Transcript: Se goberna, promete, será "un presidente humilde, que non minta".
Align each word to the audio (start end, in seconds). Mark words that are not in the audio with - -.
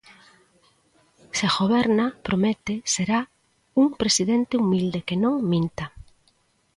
Se 1.37 1.47
goberna, 1.57 2.05
promete, 2.23 2.73
será 2.93 3.19
"un 3.75 3.87
presidente 4.01 4.53
humilde, 4.61 5.05
que 5.07 5.15
non 5.23 5.33
minta". 5.51 5.85